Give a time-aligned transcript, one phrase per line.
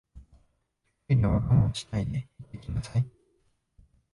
[1.07, 3.05] トイレは我慢しないで行ってきなさい